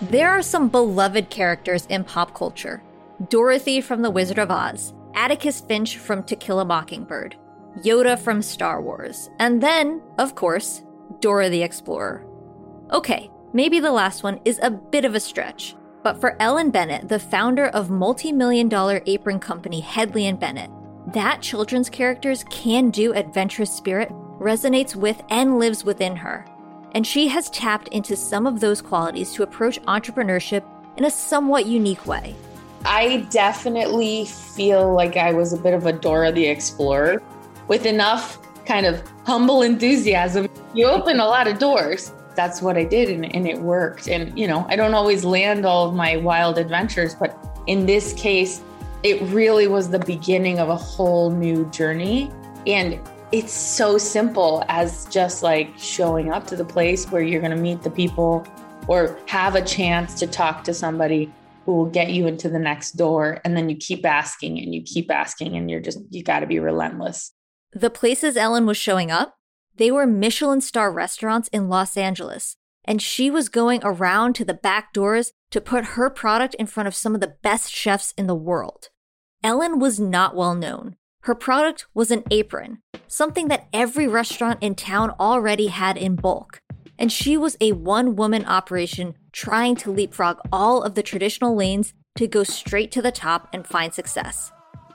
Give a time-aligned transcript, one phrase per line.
[0.00, 2.84] There are some beloved characters in pop culture
[3.30, 7.34] Dorothy from The Wizard of Oz, Atticus Finch from To Kill a Mockingbird,
[7.78, 10.84] Yoda from Star Wars, and then, of course,
[11.18, 12.24] Dora the Explorer.
[12.92, 17.08] Okay, maybe the last one is a bit of a stretch, but for Ellen Bennett,
[17.08, 20.70] the founder of multi million dollar apron company Hedley and Bennett,
[21.12, 26.46] that children's character's can do adventurous spirit resonates with and lives within her.
[26.98, 30.64] And she has tapped into some of those qualities to approach entrepreneurship
[30.96, 32.34] in a somewhat unique way.
[32.84, 37.22] I definitely feel like I was a bit of a Dora the Explorer
[37.68, 40.48] with enough kind of humble enthusiasm.
[40.74, 42.12] You open a lot of doors.
[42.34, 44.08] That's what I did, and, and it worked.
[44.08, 48.12] And, you know, I don't always land all of my wild adventures, but in this
[48.14, 48.60] case,
[49.04, 52.32] it really was the beginning of a whole new journey.
[52.66, 52.98] And
[53.30, 57.62] it's so simple as just like showing up to the place where you're going to
[57.62, 58.46] meet the people
[58.86, 61.30] or have a chance to talk to somebody
[61.66, 63.40] who will get you into the next door.
[63.44, 66.46] And then you keep asking and you keep asking, and you're just, you got to
[66.46, 67.32] be relentless.
[67.72, 69.34] The places Ellen was showing up,
[69.76, 72.56] they were Michelin star restaurants in Los Angeles.
[72.82, 76.86] And she was going around to the back doors to put her product in front
[76.86, 78.88] of some of the best chefs in the world.
[79.44, 80.96] Ellen was not well known.
[81.28, 86.62] Her product was an apron, something that every restaurant in town already had in bulk.
[86.98, 91.92] And she was a one woman operation trying to leapfrog all of the traditional lanes
[92.16, 94.52] to go straight to the top and find success.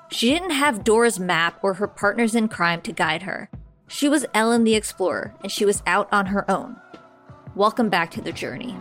[0.10, 3.52] She didn't have Dora's map or her partners in crime to guide her.
[3.88, 6.78] She was Ellen the Explorer, and she was out on her own.
[7.54, 8.76] Welcome back to the journey.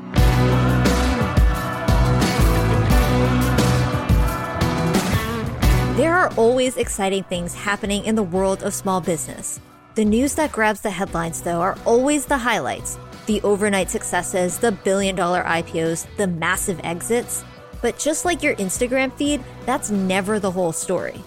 [5.96, 9.60] There are always exciting things happening in the world of small business.
[9.94, 14.72] The news that grabs the headlines, though, are always the highlights the overnight successes, the
[14.72, 17.44] billion dollar IPOs, the massive exits.
[17.82, 21.22] But just like your Instagram feed, that's never the whole story.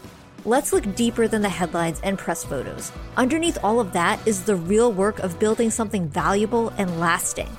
[0.45, 2.91] Let's look deeper than the headlines and press photos.
[3.17, 7.55] Underneath all of that is the real work of building something valuable and lasting.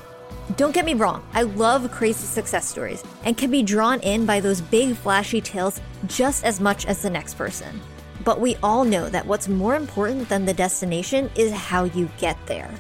[0.55, 4.39] Don't get me wrong, I love crazy success stories and can be drawn in by
[4.39, 7.81] those big flashy tales just as much as the next person.
[8.25, 12.39] But we all know that what's more important than the destination is how you get
[12.47, 12.73] there.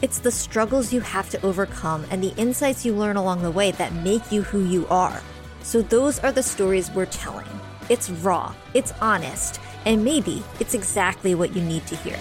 [0.00, 3.72] It's the struggles you have to overcome and the insights you learn along the way
[3.72, 5.20] that make you who you are.
[5.62, 7.48] So, those are the stories we're telling.
[7.88, 12.18] It's raw, it's honest, and maybe it's exactly what you need to hear.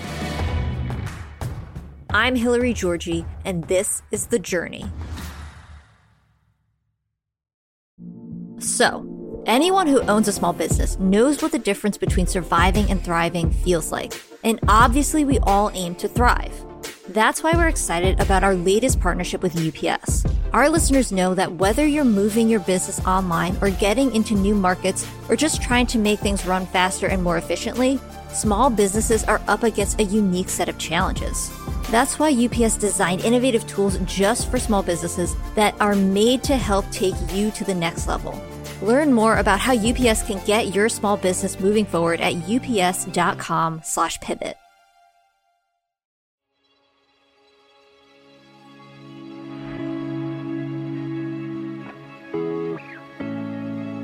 [2.18, 4.86] I'm Hilary Georgie, and this is The Journey.
[8.58, 13.52] So, anyone who owns a small business knows what the difference between surviving and thriving
[13.52, 14.20] feels like.
[14.44, 16.60] And obviously, we all aim to thrive.
[17.10, 20.26] That's why we're excited about our latest partnership with UPS.
[20.54, 25.08] Our listeners know that whether you're moving your business online or getting into new markets
[25.30, 28.00] or just trying to make things run faster and more efficiently,
[28.34, 31.52] small businesses are up against a unique set of challenges.
[31.90, 36.90] That's why UPS designed innovative tools just for small businesses that are made to help
[36.92, 38.38] take you to the next level.
[38.82, 44.58] Learn more about how UPS can get your small business moving forward at ups.com/pivot.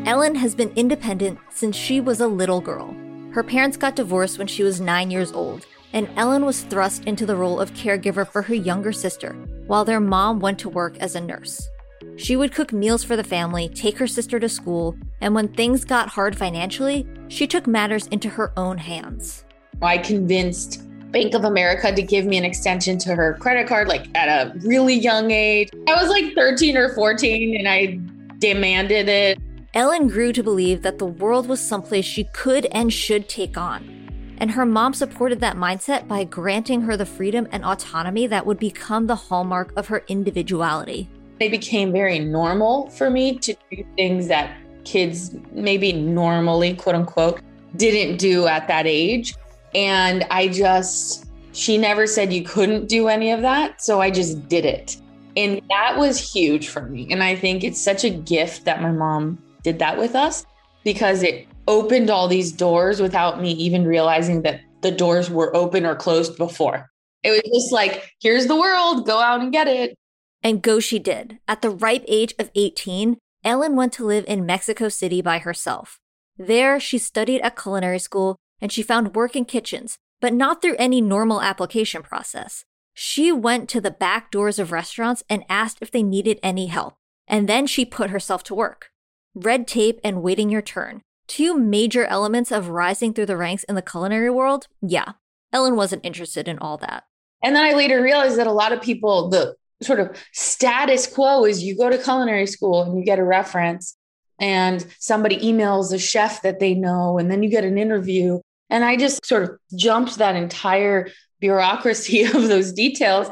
[0.06, 2.94] Ellen has been independent since she was a little girl.
[3.34, 7.26] Her parents got divorced when she was nine years old, and Ellen was thrust into
[7.26, 9.34] the role of caregiver for her younger sister,
[9.66, 11.68] while their mom went to work as a nurse.
[12.16, 15.84] She would cook meals for the family, take her sister to school, and when things
[15.84, 19.46] got hard financially, she took matters into her own hands.
[19.82, 24.16] I convinced Bank of America to give me an extension to her credit card, like
[24.16, 25.70] at a really young age.
[25.88, 28.00] I was like 13 or 14 and I
[28.38, 29.40] demanded it.
[29.76, 34.36] Ellen grew to believe that the world was someplace she could and should take on.
[34.38, 38.60] And her mom supported that mindset by granting her the freedom and autonomy that would
[38.60, 41.10] become the hallmark of her individuality.
[41.40, 47.42] It became very normal for me to do things that kids maybe normally, quote unquote,
[47.76, 49.34] didn't do at that age.
[49.74, 53.82] And I just, she never said you couldn't do any of that.
[53.82, 54.98] So I just did it.
[55.36, 57.08] And that was huge for me.
[57.10, 60.46] And I think it's such a gift that my mom did that with us
[60.84, 65.86] because it opened all these doors without me even realizing that the doors were open
[65.86, 66.90] or closed before.
[67.24, 69.96] It was just like, here's the world, go out and get it.
[70.44, 71.40] And go she did.
[71.48, 76.00] At the ripe age of 18, Ellen went to live in Mexico City by herself.
[76.38, 80.76] There, she studied at culinary school and she found work in kitchens, but not through
[80.78, 82.66] any normal application process.
[82.94, 86.96] She went to the back doors of restaurants and asked if they needed any help.
[87.28, 88.90] And then she put herself to work.
[89.36, 91.02] Red tape and waiting your turn.
[91.28, 94.68] Two major elements of rising through the ranks in the culinary world?
[94.82, 95.14] Yeah,
[95.52, 97.06] Ellen wasn't interested in all that.
[97.42, 101.46] And then I later realized that a lot of people, the sort of status quo
[101.46, 103.98] is you go to culinary school and you get a reference
[104.40, 108.40] and somebody emails a chef that they know and then you get an interview
[108.70, 111.10] and i just sort of jumped that entire
[111.40, 113.28] bureaucracy of those details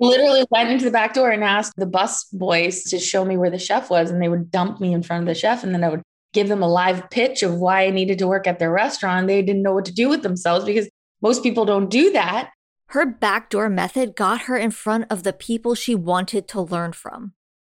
[0.00, 3.50] literally went into the back door and asked the bus boys to show me where
[3.50, 5.84] the chef was and they would dump me in front of the chef and then
[5.84, 6.02] i would
[6.32, 9.42] give them a live pitch of why i needed to work at their restaurant they
[9.42, 10.88] didn't know what to do with themselves because
[11.22, 12.50] most people don't do that
[12.90, 17.32] her backdoor method got her in front of the people she wanted to learn from.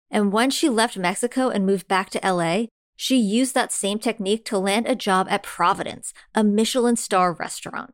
[0.10, 2.66] And when she left Mexico and moved back to LA,
[2.96, 7.94] she used that same technique to land a job at Providence, a Michelin star restaurant.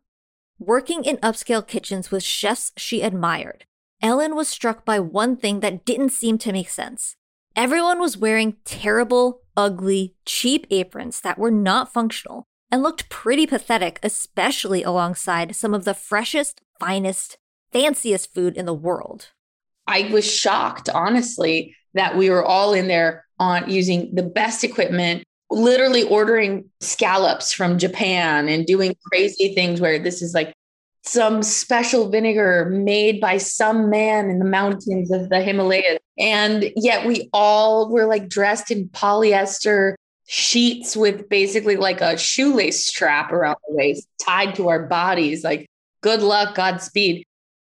[0.59, 3.65] Working in upscale kitchens with chefs she admired,
[4.01, 7.15] Ellen was struck by one thing that didn't seem to make sense.
[7.55, 13.99] Everyone was wearing terrible, ugly, cheap aprons that were not functional and looked pretty pathetic,
[14.01, 17.37] especially alongside some of the freshest, finest,
[17.73, 19.31] fanciest food in the world.
[19.85, 25.23] I was shocked, honestly, that we were all in there on using the best equipment,
[25.49, 30.53] literally ordering scallops from Japan and doing crazy things where this is like
[31.09, 35.97] some special vinegar made by some man in the mountains of the Himalayas.
[36.17, 39.95] And yet we all were like dressed in polyester
[40.27, 45.43] sheets with basically like a shoelace strap around the waist tied to our bodies.
[45.43, 45.65] Like,
[46.01, 47.23] good luck, Godspeed.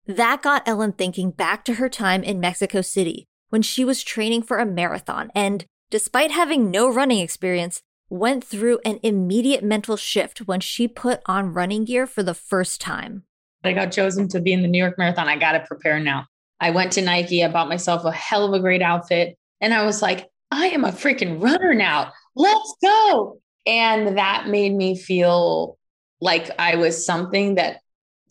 [0.05, 4.41] That got Ellen thinking back to her time in Mexico City when she was training
[4.41, 10.39] for a marathon and, despite having no running experience, went through an immediate mental shift
[10.39, 13.23] when she put on running gear for the first time.
[13.63, 15.27] I got chosen to be in the New York Marathon.
[15.27, 16.25] I got to prepare now.
[16.59, 19.85] I went to Nike, I bought myself a hell of a great outfit, and I
[19.85, 23.39] was like, I am a freaking runner now let's go.
[23.67, 25.77] And that made me feel
[26.21, 27.81] like I was something that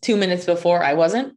[0.00, 1.34] two minutes before I wasn't.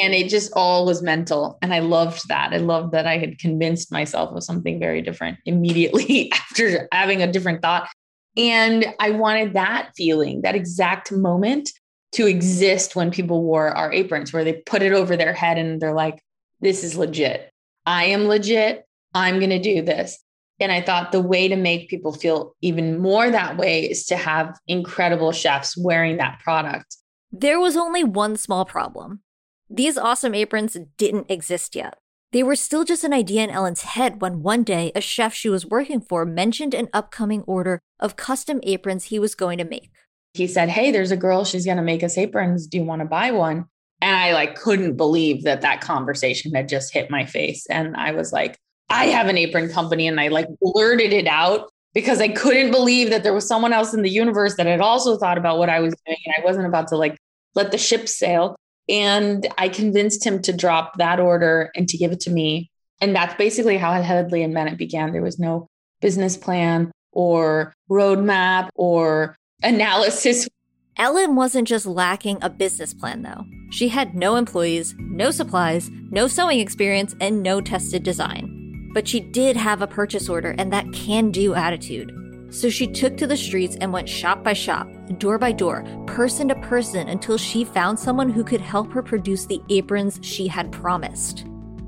[0.00, 1.58] And it just all was mental.
[1.62, 2.52] And I loved that.
[2.52, 7.30] I loved that I had convinced myself of something very different immediately after having a
[7.30, 7.88] different thought.
[8.36, 11.70] And I wanted that feeling, that exact moment
[12.14, 15.80] to exist when people wore our aprons, where they put it over their head and
[15.80, 16.20] they're like,
[16.60, 17.50] this is legit.
[17.86, 18.84] I am legit.
[19.14, 20.18] I'm going to do this.
[20.60, 24.16] And I thought the way to make people feel even more that way is to
[24.16, 26.96] have incredible chefs wearing that product.
[27.32, 29.20] There was only one small problem.
[29.68, 31.98] These awesome aprons didn't exist yet.
[32.30, 35.48] They were still just an idea in Ellen's head when one day a chef she
[35.48, 39.90] was working for mentioned an upcoming order of custom aprons he was going to make.
[40.34, 42.66] He said, Hey, there's a girl, she's going to make us aprons.
[42.66, 43.66] Do you want to buy one?
[44.02, 47.66] And I like couldn't believe that that conversation had just hit my face.
[47.70, 48.58] And I was like,
[48.90, 53.10] I have an apron company and I like blurted it out because I couldn't believe
[53.10, 55.80] that there was someone else in the universe that had also thought about what I
[55.80, 57.16] was doing and I wasn't about to like
[57.54, 58.56] let the ship sail.
[58.88, 62.70] And I convinced him to drop that order and to give it to me.
[63.00, 65.12] And that's basically how Hedley and Bennett began.
[65.12, 65.68] There was no
[66.00, 70.48] business plan or roadmap or analysis.
[70.96, 73.44] Ellen wasn't just lacking a business plan, though.
[73.70, 78.90] She had no employees, no supplies, no sewing experience, and no tested design.
[78.94, 82.12] But she did have a purchase order and that can do attitude.
[82.50, 84.86] So she took to the streets and went shop by shop,
[85.18, 89.46] door by door, person to person until she found someone who could help her produce
[89.46, 91.44] the aprons she had promised.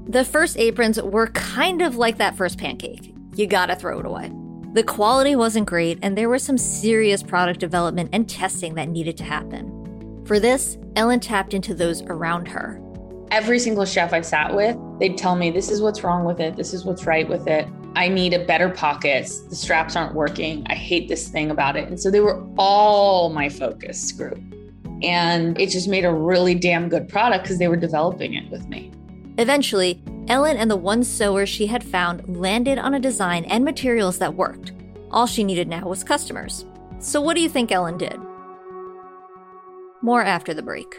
[0.08, 3.14] The first aprons were kind of like that first pancake.
[3.36, 4.32] You gotta throw it away.
[4.72, 9.16] The quality wasn't great, and there was some serious product development and testing that needed
[9.18, 10.24] to happen.
[10.26, 12.80] For this, Ellen tapped into those around her
[13.32, 16.56] Every single chef I sat with, they'd tell me, this is what's wrong with it.
[16.56, 17.66] This is what's right with it.
[17.96, 19.40] I need a better pockets.
[19.40, 20.64] The straps aren't working.
[20.68, 21.88] I hate this thing about it.
[21.88, 24.38] And so they were all my focus group.
[25.02, 28.68] And it just made a really damn good product because they were developing it with
[28.68, 28.92] me.
[29.38, 34.18] Eventually, Ellen and the one sewer she had found landed on a design and materials
[34.18, 34.72] that worked.
[35.10, 36.64] All she needed now was customers.
[36.98, 38.18] So, what do you think Ellen did?
[40.02, 40.96] More after the break.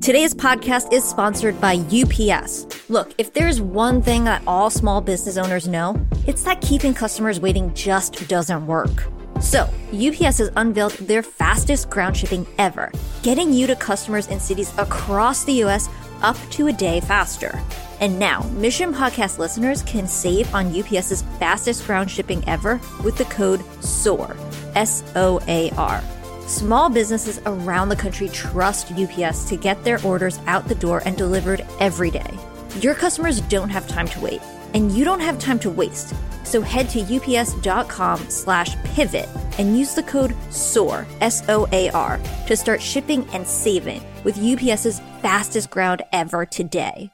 [0.00, 2.88] Today's podcast is sponsored by UPS.
[2.88, 7.40] Look, if there's one thing that all small business owners know, it's that keeping customers
[7.40, 9.15] waiting just doesn't work.
[9.40, 12.90] So, UPS has unveiled their fastest ground shipping ever,
[13.22, 15.88] getting you to customers in cities across the US
[16.22, 17.60] up to a day faster.
[18.00, 23.24] And now, Mission Podcast listeners can save on UPS's fastest ground shipping ever with the
[23.26, 24.36] code SOAR,
[24.74, 26.02] S O A R.
[26.46, 31.16] Small businesses around the country trust UPS to get their orders out the door and
[31.16, 32.38] delivered every day.
[32.80, 34.40] Your customers don't have time to wait,
[34.74, 36.14] and you don't have time to waste.
[36.46, 43.26] So head to ups.com slash pivot and use the code SOAR, S-O-A-R, to start shipping
[43.32, 47.10] and saving with UPS's fastest ground ever today.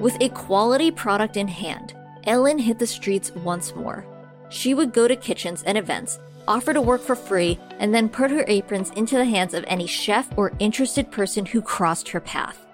[0.00, 4.11] With a quality product in hand, Ellen hit the streets once more.
[4.52, 8.30] She would go to kitchens and events, offer to work for free, and then put
[8.30, 12.66] her aprons into the hands of any chef or interested person who crossed her path.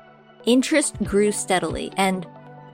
[0.44, 2.26] Interest grew steadily, and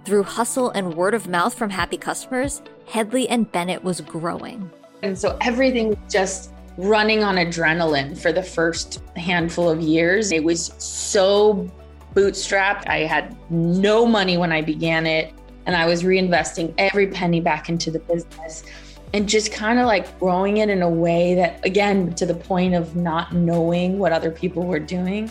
[0.07, 4.71] through hustle and word of mouth from happy customers, Hedley and Bennett was growing.
[5.03, 10.33] And so everything was just running on adrenaline for the first handful of years.
[10.33, 11.71] It was so
[12.15, 12.89] bootstrapped.
[12.89, 15.35] I had no money when I began it,
[15.67, 18.65] and I was reinvesting every penny back into the business
[19.15, 22.75] and just kind of like growing it in a way that, again, to the point
[22.75, 25.31] of not knowing what other people were doing.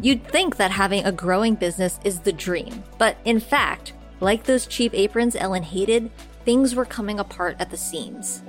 [0.00, 4.64] You'd think that having a growing business is the dream, but in fact, like those
[4.64, 6.12] cheap aprons Ellen hated,
[6.44, 8.44] things were coming apart at the seams.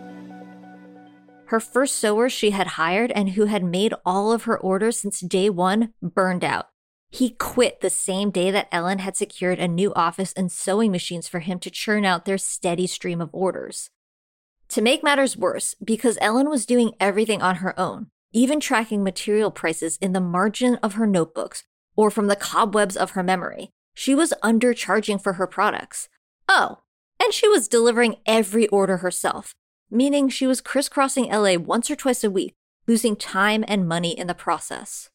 [1.46, 5.22] Her first sewer she had hired and who had made all of her orders since
[5.22, 6.68] day one burned out.
[7.10, 11.27] He quit the same day that Ellen had secured a new office and sewing machines
[11.27, 13.89] for him to churn out their steady stream of orders.
[14.71, 19.51] To make matters worse, because Ellen was doing everything on her own, even tracking material
[19.51, 21.65] prices in the margin of her notebooks
[21.97, 26.07] or from the cobwebs of her memory, she was undercharging for her products.
[26.47, 26.77] Oh,
[27.21, 29.53] and she was delivering every order herself,
[29.89, 32.53] meaning she was crisscrossing LA once or twice a week,
[32.87, 35.09] losing time and money in the process.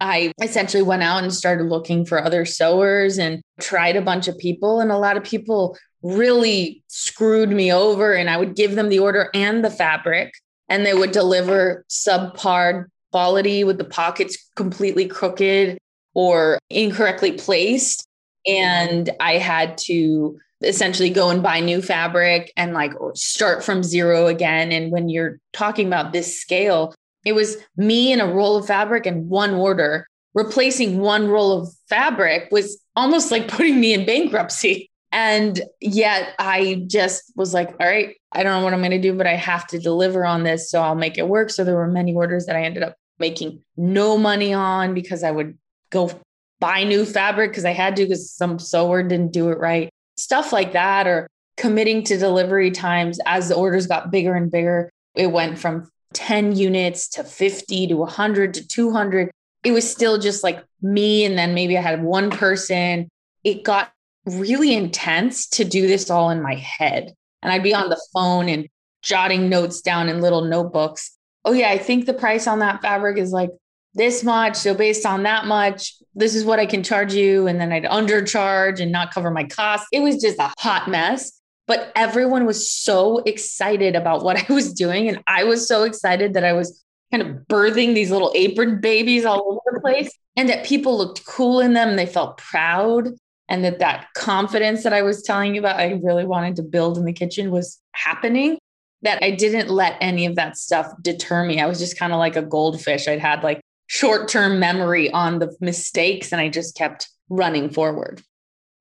[0.00, 4.38] I essentially went out and started looking for other sewers and tried a bunch of
[4.38, 4.80] people.
[4.80, 8.14] And a lot of people really screwed me over.
[8.14, 10.32] And I would give them the order and the fabric,
[10.68, 15.78] and they would deliver subpar quality with the pockets completely crooked
[16.14, 18.06] or incorrectly placed.
[18.46, 24.26] And I had to essentially go and buy new fabric and like start from zero
[24.26, 24.72] again.
[24.72, 29.06] And when you're talking about this scale, it was me and a roll of fabric
[29.06, 30.06] and one order.
[30.34, 34.90] Replacing one roll of fabric was almost like putting me in bankruptcy.
[35.18, 39.00] And yet I just was like, all right, I don't know what I'm going to
[39.00, 40.70] do, but I have to deliver on this.
[40.70, 41.50] So I'll make it work.
[41.50, 45.32] So there were many orders that I ended up making no money on because I
[45.32, 45.58] would
[45.90, 46.12] go
[46.60, 49.90] buy new fabric because I had to because some sewer didn't do it right.
[50.16, 54.88] Stuff like that, or committing to delivery times as the orders got bigger and bigger.
[55.16, 59.32] It went from 10 units to 50 to 100 to 200.
[59.64, 61.24] It was still just like me.
[61.24, 63.08] And then maybe I had one person.
[63.42, 63.90] It got
[64.28, 67.12] really intense to do this all in my head.
[67.42, 68.68] And I'd be on the phone and
[69.02, 71.16] jotting notes down in little notebooks.
[71.44, 73.50] Oh, yeah, I think the price on that fabric is like
[73.94, 74.56] this much.
[74.56, 77.46] So, based on that much, this is what I can charge you.
[77.46, 79.86] And then I'd undercharge and not cover my costs.
[79.92, 84.72] It was just a hot mess but everyone was so excited about what I was
[84.72, 85.08] doing.
[85.08, 86.82] And I was so excited that I was
[87.12, 91.24] kind of birthing these little apron babies all over the place and that people looked
[91.24, 91.94] cool in them.
[91.94, 93.10] They felt proud.
[93.48, 96.98] And that that confidence that I was telling you about, I really wanted to build
[96.98, 98.58] in the kitchen was happening.
[99.02, 101.60] That I didn't let any of that stuff deter me.
[101.60, 103.06] I was just kind of like a goldfish.
[103.06, 108.22] I'd had like short term memory on the mistakes and I just kept running forward.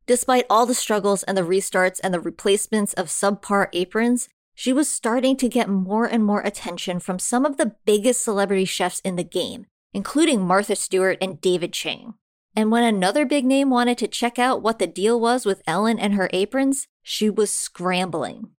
[0.07, 4.89] Despite all the struggles and the restarts and the replacements of subpar aprons, she was
[4.89, 9.17] starting to get more and more attention from some of the biggest celebrity chefs in
[9.17, 12.15] the game, including Martha Stewart and David Chang.
[12.58, 16.00] And when another big name wanted to check out what the deal was with Ellen
[16.00, 18.50] and her aprons, she was scrambling.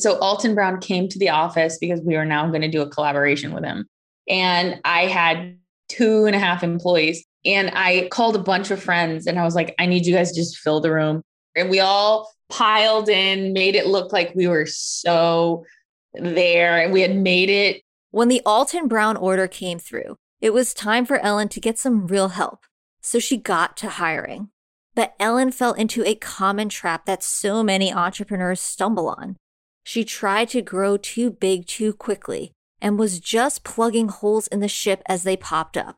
[0.00, 2.88] So Alton Brown came to the office because we were now going to do a
[2.88, 3.86] collaboration with him.
[4.26, 5.58] And I had
[5.90, 7.26] two and a half employees.
[7.44, 10.32] And I called a bunch of friends and I was like, I need you guys
[10.32, 11.20] to just fill the room.
[11.54, 15.66] And we all piled in, made it look like we were so
[16.14, 17.82] there and we had made it.
[18.12, 22.06] When the Alton Brown order came through, it was time for Ellen to get some
[22.06, 22.64] real help.
[23.02, 24.48] So she got to hiring.
[24.94, 29.36] But Ellen fell into a common trap that so many entrepreneurs stumble on.
[29.84, 34.68] She tried to grow too big too quickly and was just plugging holes in the
[34.68, 35.96] ship as they popped up.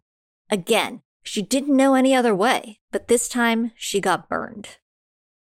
[0.50, 4.76] Again, she didn't know any other way, but this time she got burned.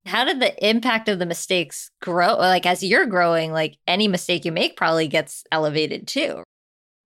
[0.06, 2.36] How did the impact of the mistakes grow?
[2.36, 6.44] Like, as you're growing, like any mistake you make probably gets elevated too.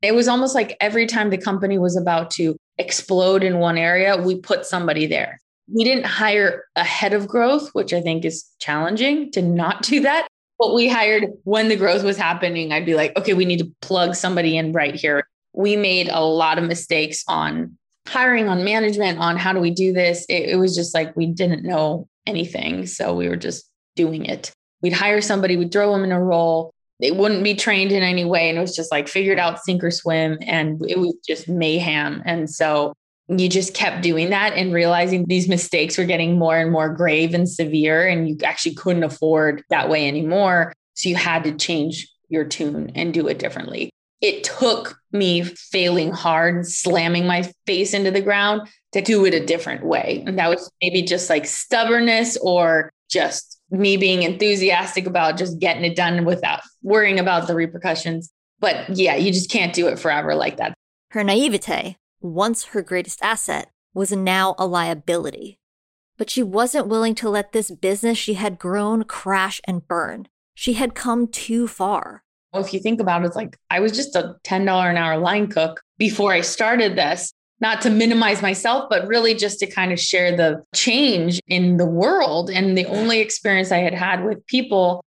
[0.01, 4.17] It was almost like every time the company was about to explode in one area,
[4.17, 5.41] we put somebody there.
[5.73, 10.27] We didn't hire ahead of growth, which I think is challenging to not do that.
[10.57, 12.71] But we hired when the growth was happening.
[12.71, 15.27] I'd be like, okay, we need to plug somebody in right here.
[15.53, 17.77] We made a lot of mistakes on
[18.07, 20.25] hiring, on management, on how do we do this.
[20.29, 22.85] It, it was just like we didn't know anything.
[22.85, 24.53] So we were just doing it.
[24.81, 26.73] We'd hire somebody, we'd throw them in a role.
[26.99, 28.49] They wouldn't be trained in any way.
[28.49, 30.37] And it was just like figured out sink or swim.
[30.41, 32.21] And it was just mayhem.
[32.25, 32.93] And so
[33.27, 37.33] you just kept doing that and realizing these mistakes were getting more and more grave
[37.33, 38.07] and severe.
[38.07, 40.73] And you actually couldn't afford that way anymore.
[40.93, 43.89] So you had to change your tune and do it differently.
[44.21, 49.45] It took me failing hard, slamming my face into the ground to do it a
[49.45, 50.23] different way.
[50.25, 55.83] And that was maybe just like stubbornness or just me being enthusiastic about just getting
[55.83, 58.31] it done without worrying about the repercussions.
[58.59, 60.73] But yeah, you just can't do it forever like that.
[61.11, 65.59] Her naivete, once her greatest asset, was now a liability.
[66.17, 70.27] But she wasn't willing to let this business she had grown crash and burn.
[70.53, 72.23] She had come too far.
[72.53, 75.47] If you think about it, it's like I was just a $10 an hour line
[75.47, 79.99] cook before I started this not to minimize myself, but really just to kind of
[79.99, 82.49] share the change in the world.
[82.49, 85.03] And the only experience I had had with people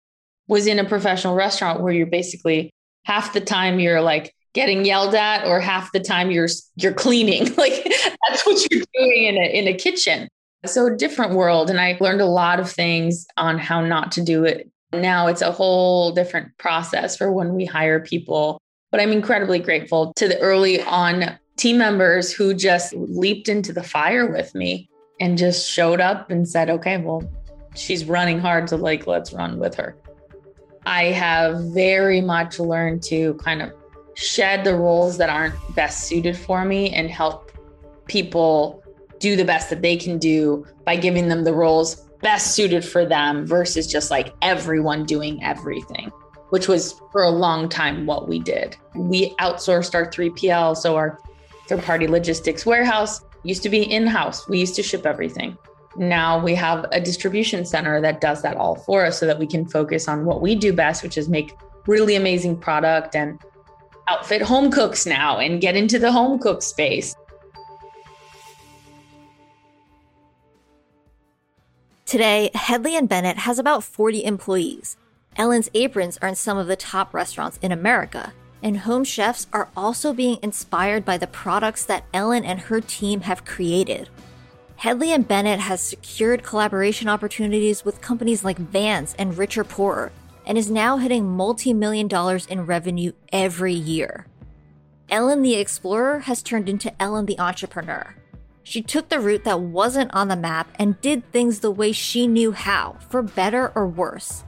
[0.48, 2.72] was in a professional restaurant where you're basically
[3.04, 7.54] half the time you're like getting yelled at or half the time you're you're cleaning.
[7.58, 7.84] Like
[8.28, 10.28] that's what you're doing in a in a kitchen.
[10.66, 11.70] So a different world.
[11.70, 14.70] And i learned a lot of things on how not to do it.
[14.94, 18.60] Now it's a whole different process for when we hire people.
[18.90, 23.84] But i'm incredibly grateful to the early on team members who just leaped into the
[23.84, 27.30] fire with me and just showed up and said, okay, well,
[27.76, 28.70] she's running hard.
[28.70, 29.98] So, like, let's run with her.
[30.86, 33.74] I have very much learned to kind of
[34.14, 37.52] shed the roles that aren't best suited for me and help
[38.08, 38.84] people
[39.20, 43.06] do the best that they can do by giving them the roles best suited for
[43.06, 46.12] them versus just like everyone doing everything,
[46.50, 48.76] which was for a long time what we did.
[48.96, 50.78] We outsourced our 3PL.
[50.78, 51.20] So our
[51.68, 54.48] third party logistics warehouse used to be in house.
[54.48, 55.58] We used to ship everything.
[55.96, 59.48] Now we have a distribution center that does that all for us so that we
[59.48, 61.54] can focus on what we do best, which is make
[61.88, 63.40] really amazing product and
[64.08, 67.16] outfit home cooks now and get into the home cook space.
[72.06, 74.96] Today, Hedley and Bennett has about 40 employees.
[75.36, 79.70] Ellen's aprons are in some of the top restaurants in America, and home chefs are
[79.76, 84.10] also being inspired by the products that Ellen and her team have created.
[84.78, 90.12] Hedley and Bennett has secured collaboration opportunities with companies like Vans and Richer Poorer,
[90.46, 94.28] and is now hitting multi million dollars in revenue every year.
[95.10, 98.16] Ellen the Explorer has turned into Ellen the Entrepreneur.
[98.62, 102.28] She took the route that wasn't on the map and did things the way she
[102.28, 104.44] knew how, for better or worse.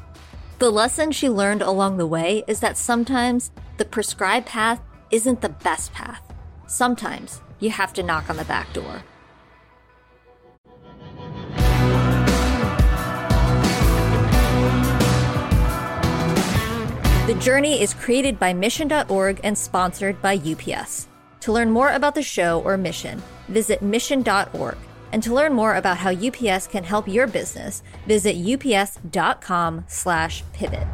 [0.60, 5.50] The lesson she learned along the way is that sometimes the prescribed path isn't the
[5.50, 6.22] best path.
[6.68, 9.04] Sometimes you have to knock on the back door.
[17.26, 21.08] The Journey is created by Mission.org and sponsored by UPS.
[21.42, 24.78] To learn more about the show or mission, visit Mission.org.
[25.14, 30.88] And to learn more about how UPS can help your business, visit ups.com/pivot.